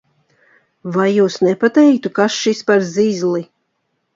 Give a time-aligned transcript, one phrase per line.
[0.95, 3.45] Vai jūs nepateiktu, kas šis par zizli?